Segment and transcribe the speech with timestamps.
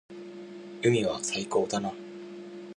[0.81, 1.93] 海は最高だな。